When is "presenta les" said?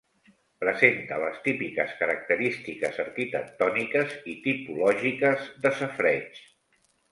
0.61-1.35